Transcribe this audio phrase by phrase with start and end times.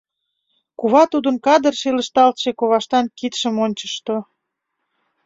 [0.79, 4.15] Кува тудын кадыр шелышталтше коваштан кидшым ончышто.